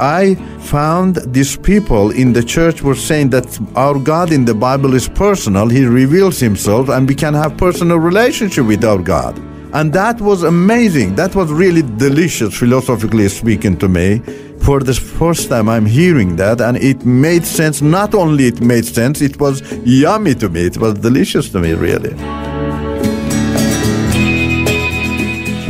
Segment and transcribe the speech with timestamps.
[0.00, 3.46] I found these people in the church were saying that
[3.76, 5.68] our God in the Bible is personal.
[5.68, 9.38] He reveals himself and we can have personal relationship with our God.
[9.74, 11.16] And that was amazing.
[11.16, 14.20] That was really delicious philosophically speaking to me.
[14.62, 17.82] For the first time I'm hearing that and it made sense.
[17.82, 20.62] Not only it made sense, it was yummy to me.
[20.62, 22.14] It was delicious to me really.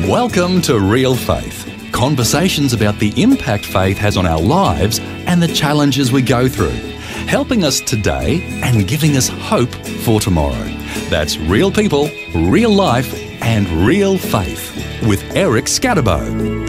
[0.09, 1.60] Welcome to Real Faith.
[2.01, 6.71] Conversations about the impact faith has on our lives and the challenges we go through,
[7.29, 9.71] helping us today and giving us hope
[10.03, 10.65] for tomorrow.
[11.11, 14.75] That's real people, real life, and real faith
[15.07, 16.65] with Eric Skattebo.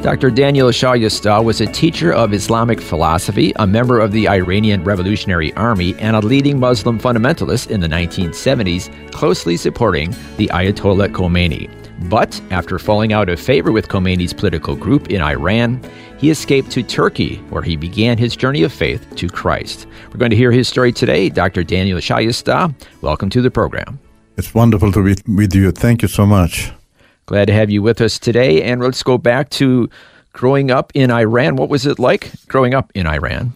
[0.00, 0.30] Dr.
[0.30, 5.96] Daniel Shayesteh was a teacher of Islamic philosophy, a member of the Iranian Revolutionary Army,
[5.96, 11.77] and a leading Muslim fundamentalist in the 1970s, closely supporting the Ayatollah Khomeini.
[12.08, 15.78] But after falling out of favor with Khomeini's political group in Iran,
[16.16, 19.86] he escaped to Turkey, where he began his journey of faith to Christ.
[20.06, 21.28] We're going to hear his story today.
[21.28, 21.62] Dr.
[21.62, 23.98] Daniel Shayesteh, welcome to the program.
[24.38, 25.70] It's wonderful to be with you.
[25.70, 26.72] Thank you so much.
[27.26, 28.62] Glad to have you with us today.
[28.62, 29.90] And let's go back to
[30.32, 31.56] growing up in Iran.
[31.56, 33.52] What was it like growing up in Iran?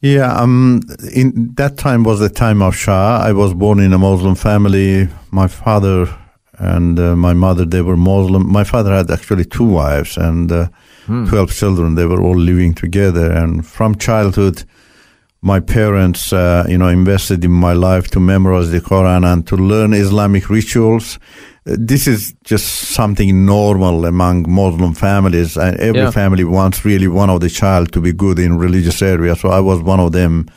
[0.00, 3.18] Yeah, um, in that time was the time of Shah.
[3.20, 5.08] I was born in a Muslim family.
[5.32, 6.16] My father
[6.58, 8.50] and uh, my mother they were Muslim.
[8.50, 10.68] My father had actually two wives and uh,
[11.06, 11.26] hmm.
[11.26, 11.94] twelve children.
[11.94, 14.64] They were all living together, and from childhood,
[15.40, 19.56] my parents, uh, you know, invested in my life to memorize the Quran and to
[19.56, 21.18] learn Islamic rituals.
[21.66, 25.56] Uh, this is just something normal among Muslim families.
[25.56, 26.10] And every yeah.
[26.10, 29.36] family wants really one of the child to be good in religious area.
[29.36, 30.48] So I was one of them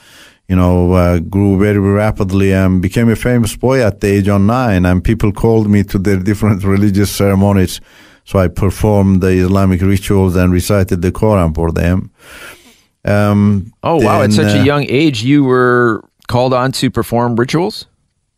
[0.51, 4.41] you know, uh, grew very rapidly and became a famous boy at the age of
[4.41, 4.85] nine.
[4.85, 7.79] And people called me to their different religious ceremonies.
[8.25, 12.11] So I performed the Islamic rituals and recited the Quran for them.
[13.05, 14.19] Um, oh, wow.
[14.19, 17.87] Then, At such uh, a young age, you were called on to perform rituals?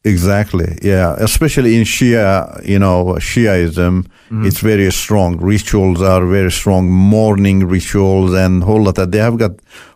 [0.06, 0.78] Exactly.
[0.84, 1.16] Yeah.
[1.18, 4.46] Especially in Shia, you know, Shiaism, mm-hmm.
[4.46, 5.38] it's very strong.
[5.38, 9.52] Rituals are very strong, mourning rituals and whole lot of, they have got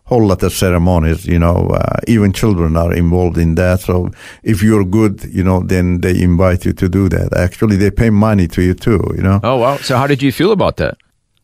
[0.07, 3.81] whole lot of ceremonies, you know, uh, even children are involved in that.
[3.81, 4.09] So
[4.43, 7.35] if you're good, you know, then they invite you to do that.
[7.35, 9.39] Actually, they pay money to you too, you know.
[9.43, 9.77] Oh, wow.
[9.77, 10.97] So how did you feel about that?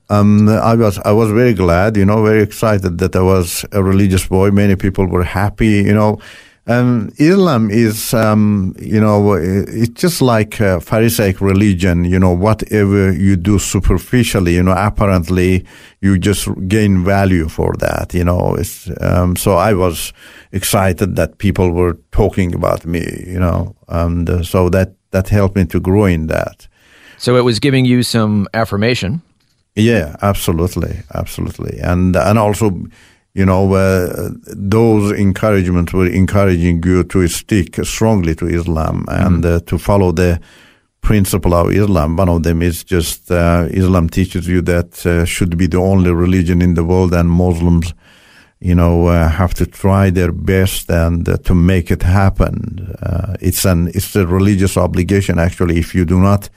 [0.09, 3.81] Um, I was I was very glad, you know, very excited that I was a
[3.81, 4.51] religious boy.
[4.51, 6.19] Many people were happy, you know.
[6.65, 12.05] Um, Islam is, um, you know, it's just like a Pharisaic religion.
[12.05, 15.65] You know, whatever you do superficially, you know, apparently
[15.99, 18.13] you just gain value for that.
[18.13, 18.57] You know,
[19.01, 20.13] um, so I was
[20.53, 23.25] excited that people were talking about me.
[23.27, 26.67] You know, and uh, so that that helped me to grow in that.
[27.17, 29.21] So it was giving you some affirmation.
[29.75, 32.71] Yeah, absolutely, absolutely, and and also
[33.33, 39.55] you know, uh, those encouragements were encouraging you to stick strongly to Islam and mm-hmm.
[39.55, 40.39] uh, to follow the
[41.01, 42.15] principle of Islam.
[42.15, 46.11] One of them is just uh, Islam teaches you that uh, should be the only
[46.11, 47.93] religion in the world, and Muslims,
[48.59, 52.95] you know, uh, have to try their best and uh, to make it happen.
[53.41, 55.79] it's an it's a religious obligation actually.
[55.79, 56.49] If you do not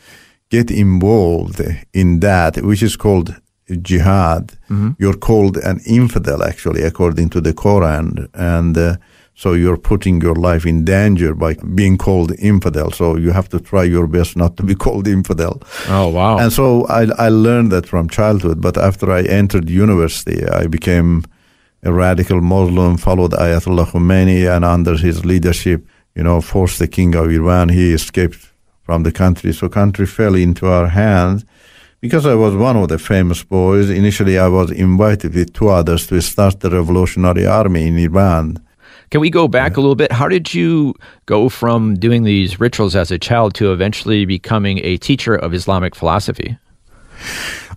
[0.51, 1.61] get involved
[1.93, 3.35] in that, which is called
[3.75, 4.91] jihad, mm-hmm.
[4.99, 8.29] you're called an infidel, actually, according to the Quran.
[8.35, 8.97] And uh,
[9.35, 12.91] so you're putting your life in danger by being called infidel.
[12.91, 15.63] So you have to try your best not to be called infidel.
[15.89, 16.39] Oh, wow.
[16.39, 18.61] And so I, I learned that from childhood.
[18.61, 21.25] But after I entered university, I became
[21.83, 27.15] a radical Muslim, followed Ayatollah Khomeini, and under his leadership, you know, forced the king
[27.15, 27.69] of Iran.
[27.69, 28.53] He escaped
[28.83, 29.53] from the country.
[29.53, 31.45] So country fell into our hands
[32.07, 36.07] because I was one of the famous boys, initially I was invited with two others
[36.07, 38.65] to start the Revolutionary Army in Iran.
[39.11, 40.13] Can we go back a little bit?
[40.13, 40.95] How did you
[41.27, 45.97] go from doing these rituals as a child to eventually becoming a teacher of Islamic
[45.97, 46.57] philosophy?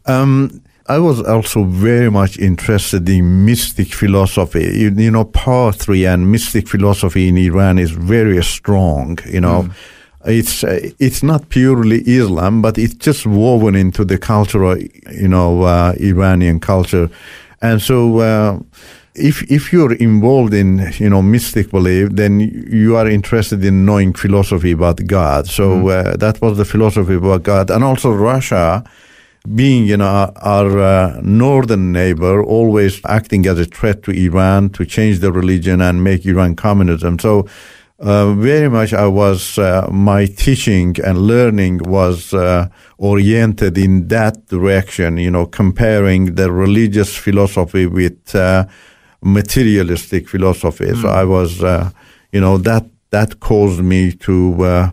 [0.06, 4.66] Um, I was also very much interested in mystic philosophy.
[4.82, 9.18] You, you, know, poetry and mystic philosophy in Iran is very strong.
[9.26, 9.74] You know, mm.
[10.26, 15.64] It's uh, it's not purely Islam, but it's just woven into the cultural, you know,
[15.64, 17.10] uh, Iranian culture,
[17.62, 18.20] and so.
[18.20, 18.60] Uh,
[19.16, 24.14] if if you're involved in you know mystic belief, then you are interested in knowing
[24.14, 25.48] philosophy about God.
[25.48, 26.14] So mm.
[26.14, 28.84] uh, that was the philosophy about God, and also Russia,
[29.56, 34.70] being you know our, our uh, northern neighbor, always acting as a threat to Iran
[34.72, 37.20] to change the religion and make Iran communism.
[37.20, 37.48] So.
[38.02, 44.46] Uh, very much I was, uh, my teaching and learning was uh, oriented in that
[44.48, 48.66] direction, you know, comparing the religious philosophy with uh,
[49.22, 50.86] materialistic philosophy.
[50.86, 51.02] Mm.
[51.02, 51.92] So I was, uh,
[52.32, 54.92] you know, that that caused me to uh,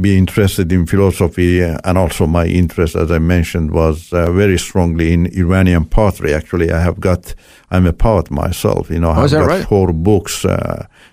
[0.00, 5.12] be interested in philosophy, and also my interest, as I mentioned, was uh, very strongly
[5.12, 6.34] in Iranian poetry.
[6.34, 7.34] Actually, I have got,
[7.70, 8.90] I'm a poet myself.
[8.90, 9.64] You know, I oh, have got right?
[9.66, 10.44] four books.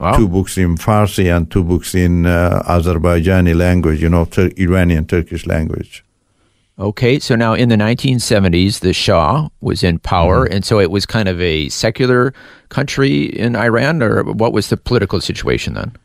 [0.02, 0.18] Wow.
[0.18, 5.06] Two books in Farsi and two books in uh, Azerbaijani language, you know, Tur- Iranian
[5.06, 6.04] Turkish language.
[6.80, 10.56] Okay, so now in the 1970s, the Shah was in power, mm-hmm.
[10.56, 12.34] and so it was kind of a secular
[12.70, 15.96] country in Iran, or what was the political situation then?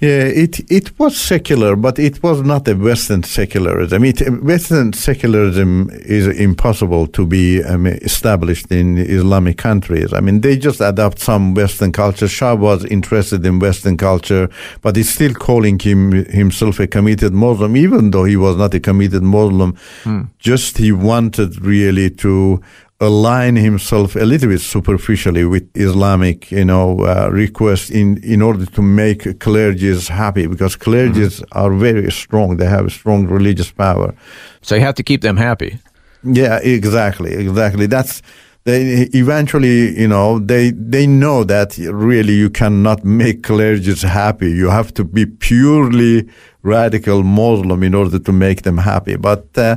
[0.00, 3.96] Yeah, it it was secular, but it was not a Western secularism.
[3.96, 10.14] I mean it, Western secularism is impossible to be um, established in Islamic countries.
[10.14, 12.28] I mean, they just adopt some Western culture.
[12.28, 14.48] Shah was interested in Western culture,
[14.80, 18.80] but he's still calling him himself a committed Muslim, even though he was not a
[18.80, 19.76] committed Muslim.
[20.04, 20.22] Hmm.
[20.38, 22.62] Just he wanted really to
[23.00, 28.66] align himself a little bit superficially with Islamic, you know, uh, requests in, in order
[28.66, 31.58] to make clergies happy because clergies mm-hmm.
[31.58, 32.58] are very strong.
[32.58, 34.14] They have strong religious power.
[34.60, 35.78] So you have to keep them happy.
[36.22, 37.86] Yeah, exactly, exactly.
[37.86, 38.20] That's
[38.64, 44.50] they eventually, you know, they they know that really you cannot make clergies happy.
[44.50, 46.28] You have to be purely
[46.62, 49.16] radical Muslim in order to make them happy.
[49.16, 49.76] But uh,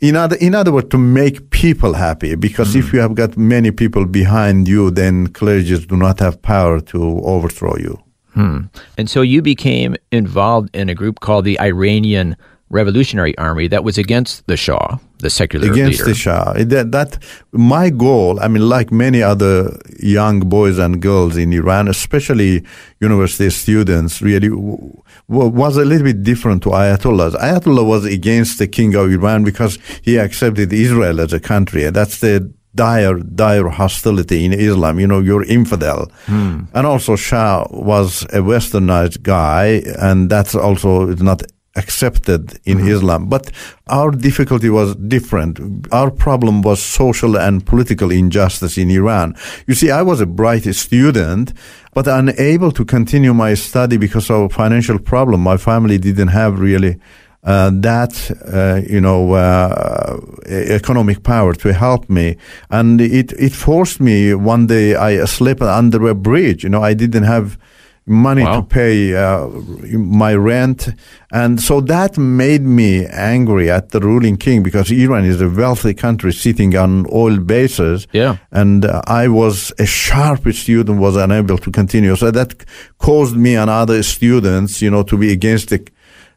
[0.00, 2.78] in other in other words to make people happy because mm.
[2.78, 7.20] if you have got many people behind you then clergies do not have power to
[7.24, 7.98] overthrow you
[8.34, 8.58] hmm.
[8.96, 12.36] and so you became involved in a group called the iranian
[12.70, 16.10] revolutionary army that was against the shah the secular against leader.
[16.10, 17.18] the shah that, that
[17.52, 22.62] my goal i mean like many other young boys and girls in iran especially
[23.00, 24.50] university students really
[25.28, 27.34] was a little bit different to Ayatollah's.
[27.34, 31.88] Ayatollah was against the king of Iran because he accepted Israel as a country.
[31.90, 34.98] That's the dire, dire hostility in Islam.
[34.98, 36.10] You know, you're infidel.
[36.26, 36.62] Hmm.
[36.72, 41.42] And also Shah was a westernized guy, and that's also not
[41.78, 42.94] accepted in mm-hmm.
[42.94, 43.28] Islam.
[43.28, 43.50] But
[43.88, 45.52] our difficulty was different.
[45.92, 49.34] Our problem was social and political injustice in Iran.
[49.66, 51.52] You see, I was a bright student
[51.94, 55.40] but unable to continue my study because of financial problem.
[55.40, 56.94] My family didn't have really
[57.44, 58.12] uh, that
[58.52, 62.36] uh, you know uh, economic power to help me,
[62.70, 64.34] and it it forced me.
[64.34, 66.62] One day I slept under a bridge.
[66.64, 67.56] You know, I didn't have
[68.08, 68.60] money wow.
[68.60, 69.46] to pay uh,
[69.98, 70.88] my rent.
[71.30, 75.94] And so that made me angry at the ruling king because Iran is a wealthy
[75.94, 78.06] country sitting on oil bases.
[78.12, 78.38] Yeah.
[78.50, 82.16] And uh, I was a sharp student, was unable to continue.
[82.16, 82.64] So that
[82.98, 85.86] caused me and other students, you know, to be against the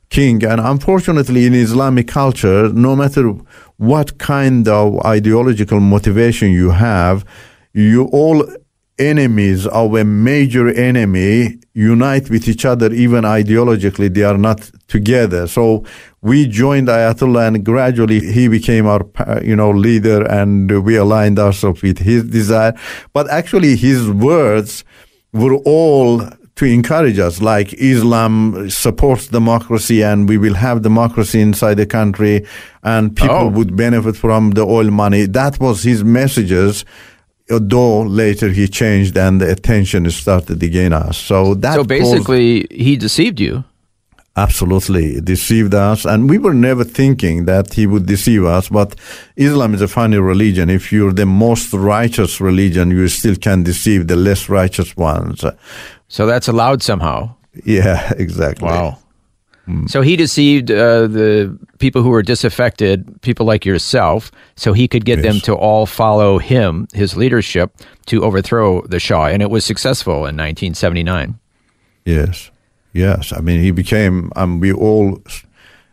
[0.09, 0.43] king.
[0.43, 3.33] And unfortunately, in Islamic culture, no matter
[3.77, 7.25] what kind of ideological motivation you have,
[7.73, 8.45] you all
[9.01, 15.47] enemies of a major enemy unite with each other even ideologically they are not together.
[15.47, 15.83] So
[16.21, 19.03] we joined ayatollah and gradually he became our
[19.41, 22.73] you know leader and we aligned ourselves with his desire.
[23.13, 24.83] But actually his words
[25.33, 31.75] were all to encourage us like islam supports democracy and we will have democracy inside
[31.75, 32.45] the country
[32.83, 33.47] and people oh.
[33.47, 35.25] would benefit from the oil money.
[35.25, 36.85] That was his messages
[37.59, 41.17] though later he changed and the attention started again us.
[41.17, 43.63] So that so basically he deceived you.
[44.37, 48.69] Absolutely deceived us, and we were never thinking that he would deceive us.
[48.69, 48.95] But
[49.35, 50.69] Islam is a funny religion.
[50.69, 55.43] If you're the most righteous religion, you still can deceive the less righteous ones.
[56.07, 57.35] So that's allowed somehow.
[57.65, 58.67] Yeah, exactly.
[58.67, 59.00] Wow.
[59.71, 59.87] Hmm.
[59.87, 65.05] So he deceived uh, the people who were disaffected, people like yourself, so he could
[65.05, 65.25] get yes.
[65.25, 67.75] them to all follow him, his leadership,
[68.07, 69.27] to overthrow the Shah.
[69.27, 71.39] And it was successful in 1979.
[72.05, 72.51] Yes.
[72.93, 73.31] Yes.
[73.31, 75.21] I mean, he became, um, we all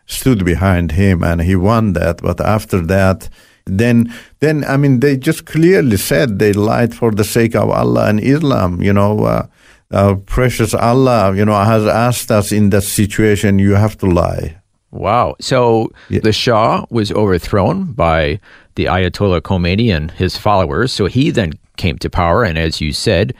[0.05, 2.21] stood behind him and he won that.
[2.21, 3.29] But after that,
[3.65, 8.09] then, then I mean, they just clearly said they lied for the sake of Allah
[8.09, 9.23] and Islam, you know.
[9.23, 9.47] Uh,
[9.91, 14.57] our precious Allah, you know, has asked us in that situation, you have to lie.
[14.91, 15.35] Wow.
[15.39, 16.19] So Yeah.
[16.23, 18.39] the Shah was overthrown by
[18.75, 20.91] the Ayatollah Khomeini and his followers.
[20.91, 22.43] So he then came to power.
[22.43, 23.33] And as you said,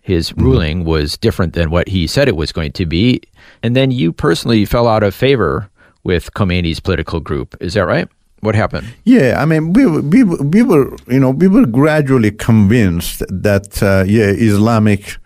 [0.00, 0.44] his Mm-hmm.
[0.44, 3.20] ruling was different than what he said it was going to be.
[3.62, 5.68] And then you personally fell out of favor
[6.02, 7.56] with Khomeini's political group.
[7.60, 8.08] Is that right?
[8.40, 8.86] What happened?
[9.04, 13.82] Yeah, I mean, we, were- we, we were, you know, we were gradually convinced that,
[13.82, 15.16] uh, yeah, Islamic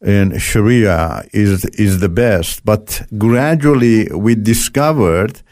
[0.00, 5.42] and Sharia is is the best, but gradually we discovered,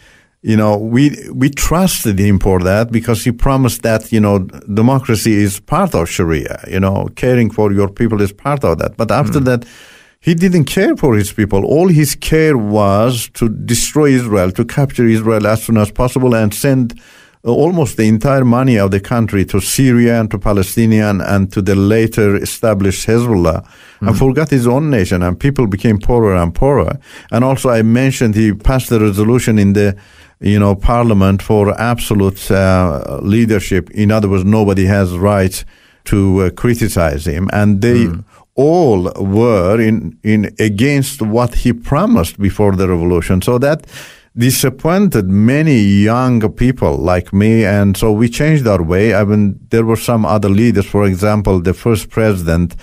[0.42, 4.38] you know, we we trusted him for that because he promised that, you know,
[4.72, 8.96] democracy is part of Sharia, you know, caring for your people is part of that.
[8.96, 9.46] But after hmm.
[9.46, 9.64] that,
[10.20, 11.64] he didn't care for his people.
[11.64, 16.54] All his care was to destroy Israel, to capture Israel as soon as possible and
[16.54, 17.00] send
[17.52, 21.76] almost the entire money of the country to Syria and to Palestinian and to the
[21.76, 23.66] later established Hezbollah
[24.00, 26.98] and forgot his own nation and people became poorer and poorer.
[27.30, 29.96] And also I mentioned he passed a resolution in the
[30.40, 33.90] you know parliament for absolute uh, leadership.
[33.90, 35.64] In other words, nobody has right
[36.06, 38.08] to uh, criticize him and they
[38.56, 43.40] all were in in against what he promised before the revolution.
[43.42, 43.86] So that
[44.36, 49.14] disappointed many young people like me, and so we changed our way.
[49.14, 50.86] I mean, there were some other leaders.
[50.86, 52.76] For example, the first president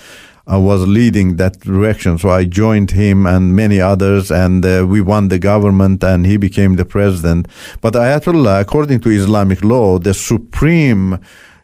[0.51, 4.99] uh, was leading that direction, so I joined him and many others, and uh, we
[5.01, 7.47] won the government, and he became the president.
[7.81, 11.19] But Ayatollah, according to Islamic law, the supreme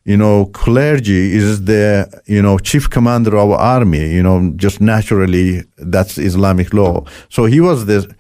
[0.06, 5.62] you know, clergy is the, you know, chief commander of army, you know, just naturally
[5.78, 7.04] that's Islamic law.
[7.30, 8.12] So he was the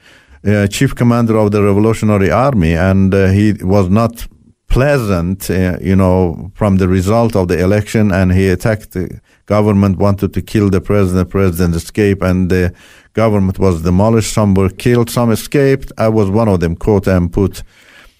[0.46, 4.27] uh, chief commander of the revolutionary army and uh, he was not
[4.67, 9.98] pleasant, uh, you know, from the result of the election and he attacked the government,
[9.98, 12.74] wanted to kill the president, president escaped and the
[13.13, 14.31] government was demolished.
[14.31, 15.91] Some were killed, some escaped.
[15.98, 17.63] I was one of them caught and put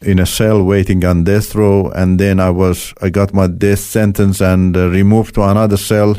[0.02, 3.80] in a cell waiting on death row and then i was i got my death
[3.80, 6.16] sentence and uh, removed to another cell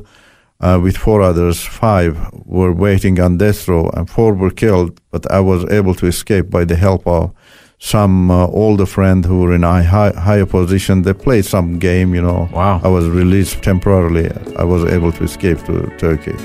[0.60, 5.30] uh, with four others five were waiting on death row and four were killed but
[5.30, 7.32] i was able to escape by the help of
[7.78, 12.14] some uh, older friend who were in a high, higher position they played some game
[12.14, 12.80] you know Wow.
[12.84, 16.36] i was released temporarily i was able to escape to turkey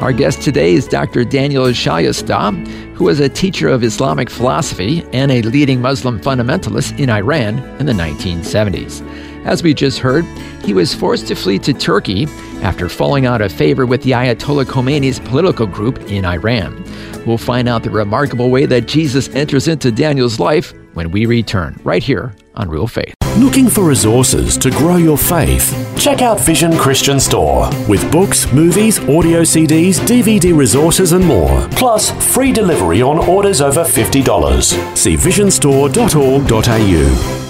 [0.00, 1.24] Our guest today is Dr.
[1.24, 7.10] Daniel Shayesteh, who was a teacher of Islamic philosophy and a leading Muslim fundamentalist in
[7.10, 9.02] Iran in the 1970s.
[9.44, 10.24] As we just heard,
[10.64, 12.26] he was forced to flee to Turkey
[12.62, 16.84] after falling out of favor with the Ayatollah Khomeini's political group in Iran.
[17.26, 21.78] We'll find out the remarkable way that Jesus enters into Daniel's life when we return,
[21.84, 23.14] right here on Real Faith.
[23.38, 25.72] Looking for resources to grow your faith?
[25.96, 31.68] Check out Vision Christian Store with books, movies, audio CDs, DVD resources, and more.
[31.70, 34.96] Plus, free delivery on orders over $50.
[34.96, 37.49] See visionstore.org.au.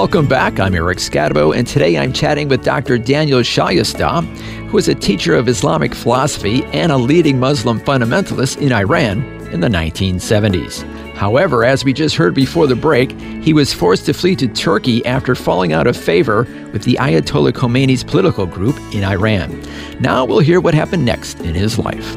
[0.00, 0.58] Welcome back.
[0.58, 2.96] I'm Eric Skattebo, and today I'm chatting with Dr.
[2.96, 4.24] Daniel Shayesteh,
[4.68, 9.60] who is a teacher of Islamic philosophy and a leading Muslim fundamentalist in Iran in
[9.60, 10.84] the 1970s.
[11.14, 15.04] However, as we just heard before the break, he was forced to flee to Turkey
[15.04, 19.62] after falling out of favor with the Ayatollah Khomeini's political group in Iran.
[20.00, 22.16] Now we'll hear what happened next in his life.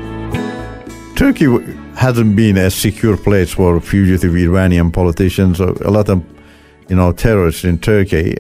[1.18, 1.48] Turkey
[1.98, 5.60] hasn't been a secure place for fugitive Iranian politicians.
[5.60, 6.24] A lot of,
[6.90, 8.36] you know, terrorists in Turkey.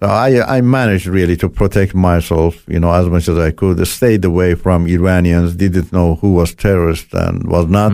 [0.00, 3.86] So I, I managed really to protect myself, you know, as much as I could.
[3.86, 5.54] Stayed away from Iranians.
[5.54, 7.92] Didn't know who was terrorist and was not.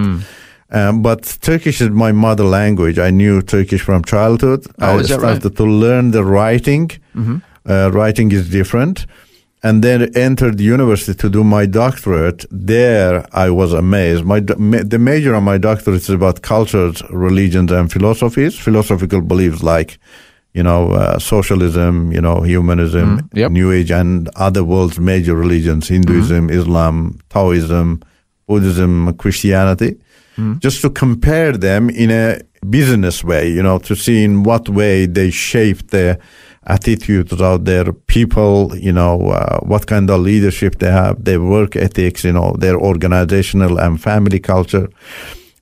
[0.70, 2.98] Um, but Turkish is my mother language.
[2.98, 4.66] I knew Turkish from childhood.
[4.78, 5.36] I Oh, is that right?
[5.40, 6.90] started to learn the writing.
[7.68, 9.06] Uh, writing is different.
[9.62, 12.44] And then entered the university to do my doctorate.
[12.50, 14.24] There, I was amazed.
[14.24, 19.98] My the major of my doctorate is about cultures, religions, and philosophies, philosophical beliefs like,
[20.54, 23.50] you know, uh, socialism, you know, humanism, Mm, yep.
[23.50, 28.00] New Age, and other world's major religions: Hinduism, Islam, Taoism,
[28.46, 29.96] Buddhism, Christianity.
[30.62, 32.38] Just to compare them in a
[32.70, 36.16] business way, you know, to see in what way they shaped the
[36.68, 41.74] attitudes out their people, you know, uh, what kind of leadership they have, their work
[41.76, 44.88] ethics, you know, their organizational and family culture.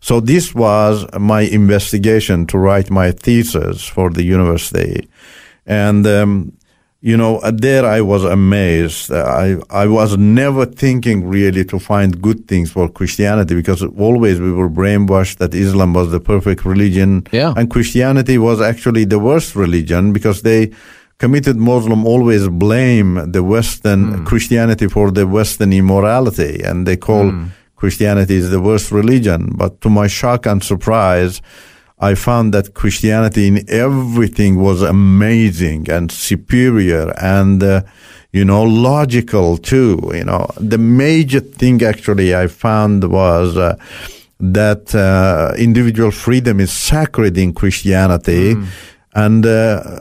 [0.01, 5.09] So this was my investigation to write my thesis for the university.
[5.67, 6.53] And, um,
[7.01, 9.13] you know, there I was amazed.
[9.13, 14.53] I, I was never thinking really to find good things for Christianity because always we
[14.53, 17.27] were brainwashed that Islam was the perfect religion.
[17.33, 17.55] Yeah.
[17.57, 20.73] And Christianity was actually the worst religion because they,
[21.19, 24.27] committed Muslim always blame the Western mm.
[24.27, 27.51] Christianity for the Western immorality and they call mm.
[27.77, 29.53] Christianity is the worst religion.
[29.55, 31.43] But to my shock and surprise,
[31.99, 37.83] I found that Christianity in everything was amazing and superior and, uh,
[38.33, 40.11] you know, logical too.
[40.15, 43.77] You know, the major thing actually I found was, uh,
[44.39, 48.67] that uh, individual freedom is sacred in Christianity, mm.
[49.15, 50.01] and uh,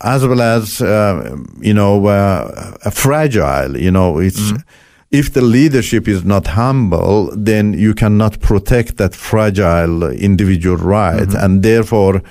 [0.00, 3.76] as well as uh, you know uh, fragile.
[3.76, 4.52] You know, it's.
[4.52, 4.62] Mm
[5.10, 11.28] if the leadership is not humble, then you cannot protect that fragile individual right.
[11.28, 11.44] Mm-hmm.
[11.44, 12.22] And therefore,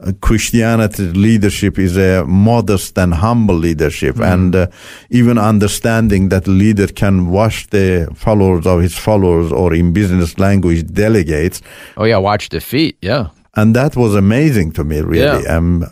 [0.00, 4.32] uh, Christianity leadership is a modest and humble leadership, mm-hmm.
[4.32, 4.66] and uh,
[5.10, 10.86] even understanding that leader can wash the followers of his followers, or in business language,
[10.86, 11.60] delegates.
[11.96, 12.96] Oh yeah, watch the feet.
[13.02, 15.42] Yeah, and that was amazing to me, really.
[15.42, 15.56] Yeah.
[15.56, 15.84] Um,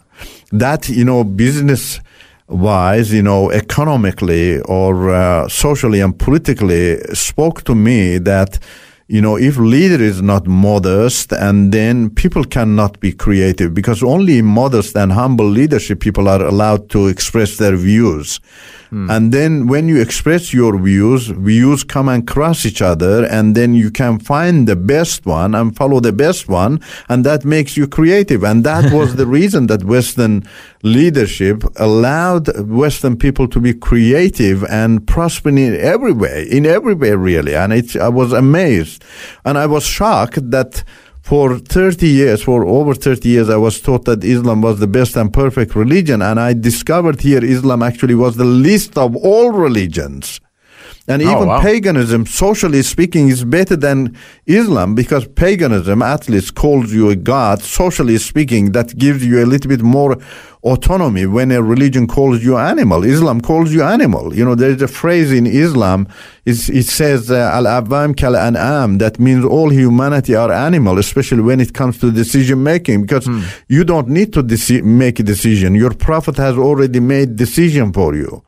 [0.52, 2.00] that you know, business
[2.49, 8.58] wise, you know, economically or uh, socially and politically spoke to me that,
[9.08, 14.38] you know, if leader is not modest and then people cannot be creative because only
[14.38, 18.40] in modest and humble leadership people are allowed to express their views.
[18.90, 19.11] Hmm.
[19.11, 23.75] And then when you express your views, views come and cross each other, and then
[23.75, 27.87] you can find the best one and follow the best one, and that makes you
[27.88, 28.45] creative.
[28.45, 30.49] And that was the reason that Western
[30.83, 37.12] leadership allowed Western people to be creative and prosper in every way, in every way,
[37.12, 37.55] really.
[37.57, 39.05] And it, I was amazed,
[39.45, 40.85] and I was shocked that
[41.26, 45.16] for 30 years, for over 30 years, I was taught that Islam was the best
[45.16, 46.23] and perfect religion.
[46.23, 50.40] And I discovered here Islam actually was the least of all religions.
[51.08, 51.60] And oh, even wow.
[51.60, 57.62] paganism, socially speaking, is better than Islam because paganism at least calls you a god.
[57.62, 60.18] Socially speaking, that gives you a little bit more
[60.66, 63.04] autonomy when a religion calls you animal.
[63.04, 64.35] Islam calls you animal.
[64.35, 66.09] You know, there's a phrase in Islam,
[66.44, 71.98] it says, uh, Al-Abam kal-an'am, that means all humanity are animal, especially when it comes
[72.00, 73.42] to decision making, because hmm.
[73.68, 75.76] you don't need to deci- make a decision.
[75.76, 78.42] Your prophet has already made decision for you.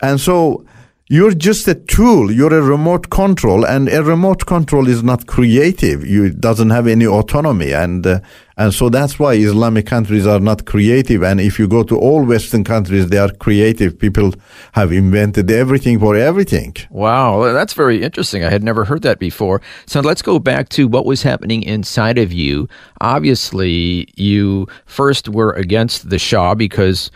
[0.00, 0.64] And so,
[1.12, 2.30] you're just a tool.
[2.30, 6.06] You're a remote control, and a remote control is not creative.
[6.06, 8.20] You it doesn't have any autonomy, and uh,
[8.56, 11.24] and so that's why Islamic countries are not creative.
[11.24, 13.98] And if you go to all Western countries, they are creative.
[13.98, 14.34] People
[14.74, 16.76] have invented everything for everything.
[16.90, 18.44] Wow, that's very interesting.
[18.44, 19.60] I had never heard that before.
[19.86, 22.68] So let's go back to what was happening inside of you.
[23.00, 27.10] Obviously, you first were against the Shah because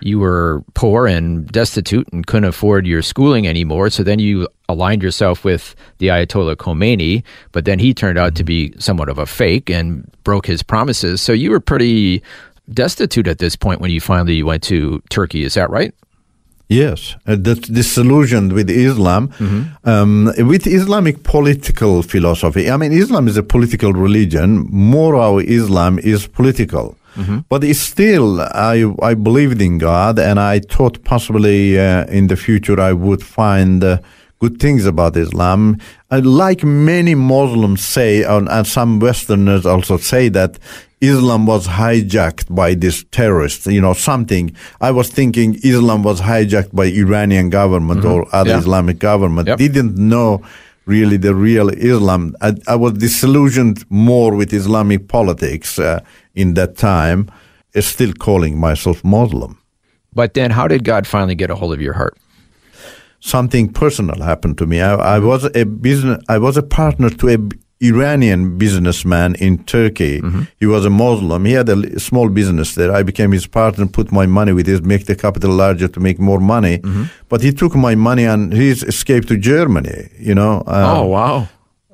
[0.00, 3.90] you were poor and destitute and couldn't afford your schooling anymore.
[3.90, 8.44] So then you aligned yourself with the Ayatollah Khomeini, but then he turned out to
[8.44, 11.20] be somewhat of a fake and broke his promises.
[11.20, 12.22] So you were pretty
[12.72, 15.44] destitute at this point when you finally went to Turkey.
[15.44, 15.94] Is that right?
[16.68, 19.88] Yes, uh, that's disillusioned with Islam, mm-hmm.
[19.88, 22.70] um, with Islamic political philosophy.
[22.70, 24.68] I mean, Islam is a political religion.
[24.70, 26.96] Moral Islam is political.
[27.16, 27.38] Mm-hmm.
[27.48, 32.80] But still, I I believed in God, and I thought possibly uh, in the future
[32.80, 33.98] I would find uh,
[34.40, 35.78] good things about Islam.
[36.10, 40.58] Uh, like many Muslims say, and, and some Westerners also say that
[41.00, 44.54] Islam was hijacked by this terrorist, you know, something.
[44.80, 48.12] I was thinking Islam was hijacked by Iranian government mm-hmm.
[48.12, 48.58] or other yeah.
[48.58, 49.48] Islamic government.
[49.48, 49.58] Yep.
[49.58, 50.42] Didn't know
[50.90, 52.34] really the real Islam.
[52.40, 55.78] I, I was disillusioned more with Islamic politics.
[55.78, 56.00] Uh,
[56.34, 57.30] in that time
[57.74, 59.58] is still calling myself Muslim.
[60.12, 62.18] But then, how did God finally get a hold of your heart?
[63.20, 64.80] Something personal happened to me.
[64.80, 66.22] I, I was a business.
[66.28, 67.38] I was a partner to a
[67.82, 70.20] Iranian businessman in Turkey.
[70.20, 70.42] Mm-hmm.
[70.58, 71.44] He was a Muslim.
[71.46, 72.92] He had a small business there.
[72.92, 76.18] I became his partner, put my money with his, make the capital larger to make
[76.18, 76.78] more money.
[76.78, 77.04] Mm-hmm.
[77.28, 80.10] But he took my money and he escaped to Germany.
[80.18, 80.62] You know.
[80.66, 81.48] Um, oh wow!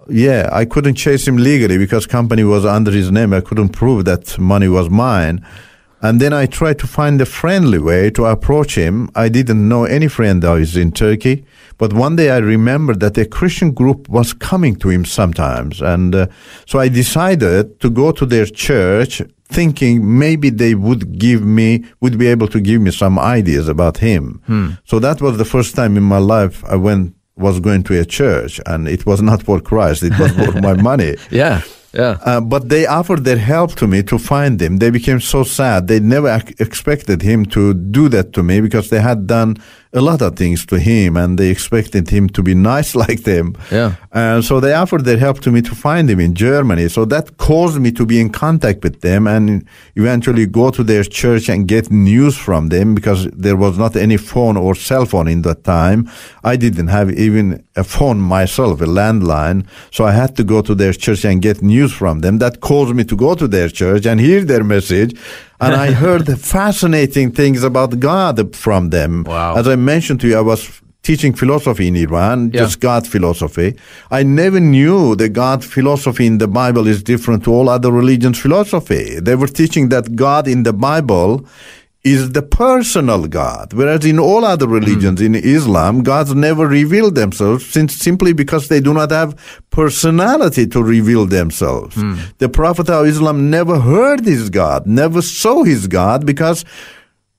[0.09, 3.33] Yeah, I couldn't chase him legally because company was under his name.
[3.33, 5.45] I couldn't prove that money was mine.
[6.03, 9.11] And then I tried to find a friendly way to approach him.
[9.15, 11.45] I didn't know any friend that was in Turkey.
[11.79, 15.81] But one day I remembered that a Christian group was coming to him sometimes.
[15.81, 16.27] And uh,
[16.67, 22.19] so I decided to go to their church, thinking maybe they would give me, would
[22.19, 24.43] be able to give me some ideas about him.
[24.47, 24.71] Hmm.
[24.85, 28.05] So that was the first time in my life I went, was going to a
[28.05, 30.03] church and it was not for Christ.
[30.03, 31.17] It was for my money.
[31.31, 31.63] Yeah.
[31.97, 32.19] Yeah.
[32.23, 34.77] Uh, but they offered their help to me to find him.
[34.77, 35.89] They became so sad.
[35.89, 39.57] They never ac- expected him to do that to me because they had done
[39.97, 43.57] a lot of things to him and they expected him to be nice like them.
[43.73, 43.97] Yeah.
[44.13, 46.89] Uh, so they offered their help to me to find him in Germany.
[46.89, 51.03] So that caused me to be in contact with them and eventually go to their
[51.03, 55.29] church and get news from them because there was not any phone or cell phone
[55.29, 56.11] in that time.
[56.45, 59.67] I didn't have even a phone myself, a landline.
[59.91, 62.39] So I had to go to their church and get news from them.
[62.39, 65.19] That caused me to go to their church and hear their message.
[65.61, 69.25] And I heard fascinating things about God from them.
[69.25, 69.57] Wow.
[69.57, 72.63] As I mentioned to you, I was teaching philosophy in Iran, Yeah.
[72.63, 73.77] just God philosophy.
[74.11, 78.39] I never knew the God philosophy in the Bible is different to all other religions'
[78.41, 79.21] philosophy.
[79.21, 81.47] They were teaching that God in the Bible
[82.07, 85.27] is the personal God, whereas in all other religions, hmm.
[85.27, 89.37] in Islam, gods never reveal themselves since simply because they do not have
[89.71, 91.97] personality to reveal themselves.
[91.97, 92.15] Hmm.
[92.39, 96.65] The Prophet of Islam never heard his God, never saw his God because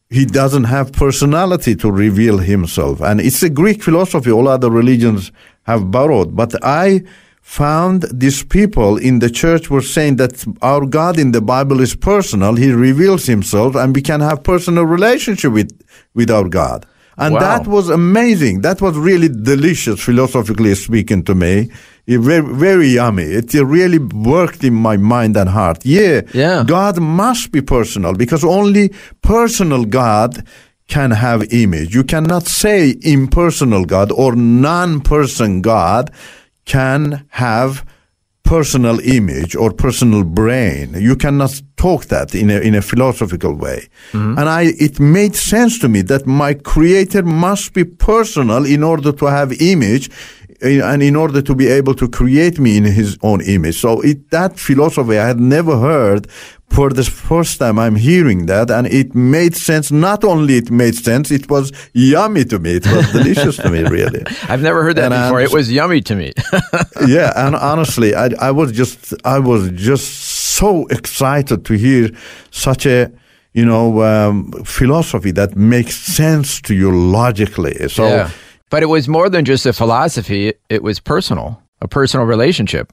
[0.10, 3.00] he doesn't have personality to reveal himself.
[3.02, 5.32] And it's a Greek philosophy all other religions
[5.64, 6.36] have borrowed.
[6.36, 7.04] But I
[7.48, 11.96] found these people in the church were saying that our God in the Bible is
[11.96, 12.56] personal.
[12.56, 15.72] He reveals himself and we can have personal relationship with,
[16.14, 16.86] with our God.
[17.18, 17.40] And Wow.
[17.40, 18.62] that was amazing.
[18.62, 21.72] That was really delicious, philosophically speaking, to me.
[22.06, 23.24] It very, very yummy.
[23.24, 25.80] It really worked in my mind and heart.
[25.86, 26.64] Yeah, Yeah.
[26.68, 30.44] God must be personal because only personal God
[30.90, 31.96] can have image.
[31.96, 36.12] You cannot say impersonal God or non-person God
[36.68, 37.84] can have
[38.44, 40.94] personal image or personal brain.
[40.94, 43.90] You cannot talk that in a, in a philosophical way.
[44.12, 44.40] Mm-hmm.
[44.40, 49.12] And I, it made sense to me that my creator must be personal in order
[49.12, 50.10] to have image
[50.62, 53.80] and in order to be able to create me in his own image.
[53.80, 56.28] So it, that philosophy I had never heard
[56.70, 59.92] for the first time I'm hearing that and it made sense.
[59.92, 62.78] Not only it made sense, it was yummy to me.
[62.78, 64.24] It was delicious to me, really.
[64.50, 65.42] I've never heard that And before.
[65.42, 66.34] It was yummy to me.
[67.08, 70.08] yeah, and honestly, I, I was just I was just
[70.58, 72.10] so excited to hear
[72.52, 73.12] such a
[73.54, 77.88] you know um, philosophy that makes sense to you logically.
[77.90, 78.30] So yeah.
[78.70, 82.92] But it was more than just a philosophy, it, was personal, a personal relationship.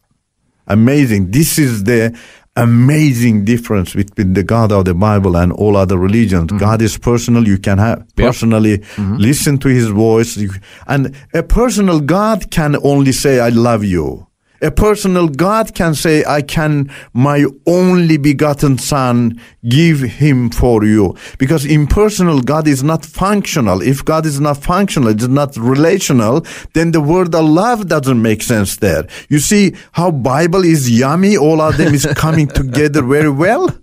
[0.66, 1.30] amazing.
[1.30, 2.16] This is the
[2.56, 6.46] amazing difference between the God of the Bible and all other religions.
[6.46, 6.58] Mm-hmm.
[6.58, 7.46] God is personal.
[7.46, 9.16] You can have personally mm-hmm.
[9.16, 10.38] listen to his voice.
[10.87, 14.26] And a personal God can only say, I love you.
[14.62, 21.16] A personal God can say, I can my only begotten son give him for you.
[21.38, 23.82] Because impersonal God is not functional.
[23.82, 28.42] If God is not functional, it's not relational, then the word of love doesn't make
[28.42, 29.06] sense there.
[29.28, 31.36] You see how Bible is yummy?
[31.36, 33.68] All of them is coming together very well.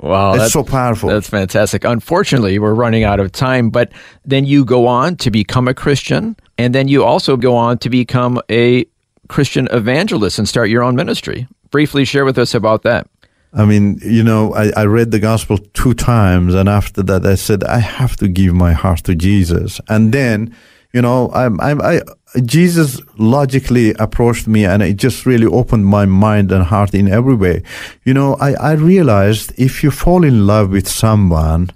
[0.00, 0.30] Wow.
[0.30, 1.10] It's that's- so powerful.
[1.10, 1.84] That's fantastic.
[1.84, 3.92] Unfortunately, we're running out of time, but
[4.24, 7.90] then you go on to become a Christian, and then you also go on to
[7.90, 8.86] become a
[9.30, 11.46] Christian evangelist and start your own ministry.
[11.70, 13.06] Briefly share with us about that.
[13.52, 17.36] I mean, you know, I, I read the gospel two times, and after that, I
[17.36, 19.80] said, I have to give my heart to Jesus.
[19.88, 20.54] And then,
[20.92, 22.02] you know, I'm, I'm, I,
[22.44, 27.34] Jesus logically approached me, and it just really opened my mind and heart in every
[27.34, 27.62] way.
[28.04, 31.70] You know, I, I realized if you fall in love with someone,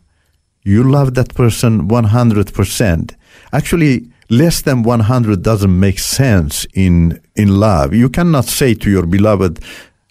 [0.64, 3.14] you love that person 100%.
[3.52, 7.94] Actually, less than 100 doesn't make sense in, in love.
[7.94, 9.60] You cannot say to your beloved,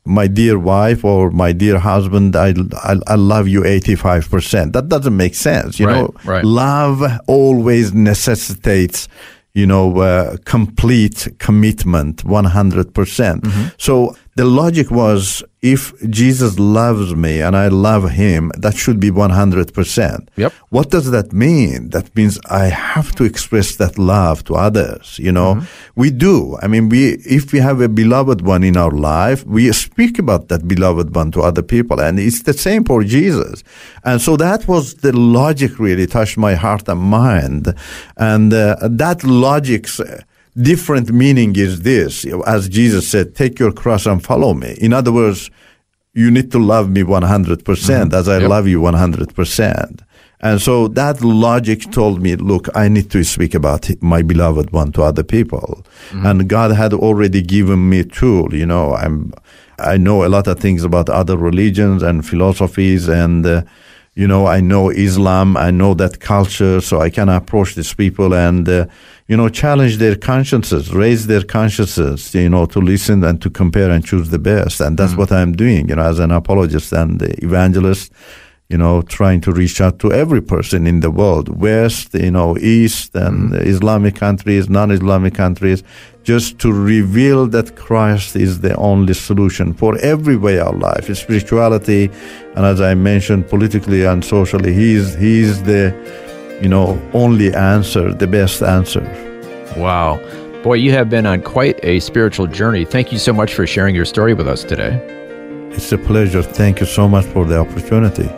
[0.06, 4.74] my dear wife or my dear husband, I, I, I love you 85%.
[4.74, 5.80] That doesn't make sense.
[5.80, 6.44] You Right, know, right.
[6.44, 9.08] love always necessitates,
[9.54, 12.94] you know, uh, complete commitment, 100%.
[12.94, 13.68] percent Mm-hmm.
[13.78, 19.12] So the logic was if Jesus loves me and I love him, that should be
[19.12, 20.28] 100%.
[20.36, 20.54] Yep.
[20.70, 21.90] What does that mean?
[21.90, 25.56] That means I have to express that love to others, you know.
[25.56, 25.66] Mm-hmm.
[25.96, 26.58] We do.
[26.62, 30.48] I mean, we, if we have a beloved one in our life, we speak about
[30.48, 32.02] that beloved one to other people.
[32.02, 33.64] And it's the same for Jesus.
[34.04, 37.74] And so that was the logic really touched my heart and mind.
[38.18, 40.24] And uh, that logic's uh,
[40.62, 42.26] different meaning is this.
[42.46, 44.78] As Jesus said, take your cross and follow me.
[44.80, 45.50] In other words,
[46.14, 48.50] you need to love me 100% as I Yep.
[48.50, 50.02] love you 100%.
[50.42, 54.92] And so that logic told me, look, I need to speak about my beloved one
[54.92, 55.86] to other people.
[56.12, 59.34] And God had already given me tool, you know, I'm,
[59.80, 63.64] I know a lot of things about other religions and philosophies and uh,
[64.16, 68.36] you know, I know Islam, I know that culture, so I can approach these people
[68.36, 68.86] and, uh,
[69.28, 73.90] you know, challenge their consciences, raise their consciences, you know, to listen and to compare
[73.90, 74.82] and choose the best.
[74.82, 75.22] And that's mm-hmm.
[75.22, 78.12] what I'm doing, you know, as an apologist and evangelist,
[78.70, 82.58] you know, trying to reach out to every person in the world, West, you know,
[82.58, 83.68] East and mm-hmm.
[83.68, 85.84] Islamic countries, non-Islamic countries,
[86.24, 92.10] just to reveal that Christ is the only solution for every way of life, spirituality,
[92.56, 95.94] and as I mentioned, politically and socially, He's He's the,
[96.62, 99.02] you know, only answer, the best answer.
[99.78, 100.20] Wow.
[100.64, 102.86] Boy, you have been on quite a spiritual journey.
[102.86, 104.96] Thank you so much for sharing your story with us today.
[105.72, 106.42] It's a pleasure.
[106.42, 108.30] Thank you so much for the opportunity.